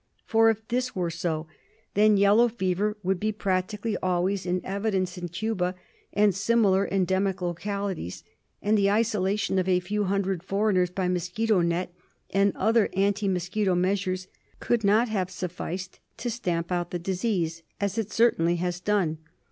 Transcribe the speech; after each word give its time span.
For 0.25 0.49
if 0.49 0.67
this 0.69 0.95
were 0.95 1.11
so, 1.11 1.45
then 1.93 2.17
yellow 2.17 2.47
fever 2.47 2.97
would 3.03 3.19
be 3.19 3.31
practically 3.31 3.95
always 3.97 4.47
in 4.47 4.59
evidence 4.65 5.15
in 5.15 5.27
Cuba 5.29 5.75
and 6.11 6.33
similar 6.33 6.87
endemic 6.91 7.39
localities, 7.39 8.23
and 8.63 8.75
the 8.75 8.89
isolation 8.89 9.59
of 9.59 9.69
a 9.69 9.79
few 9.79 10.05
hundred 10.05 10.41
foreigners 10.41 10.89
by 10.89 11.07
mosquito 11.07 11.61
net 11.61 11.93
and 12.31 12.51
other 12.55 12.89
anti 12.95 13.27
mosquito 13.27 13.75
measures 13.75 14.25
could 14.59 14.83
not 14.83 15.07
have 15.07 15.29
sufficed 15.29 15.99
to 16.17 16.31
stamp 16.31 16.71
out 16.71 16.89
the 16.89 16.97
disease, 16.97 17.61
as 17.79 17.99
it 17.99 18.11
certainly 18.11 18.55
has 18.55 18.79
done. 18.79 19.19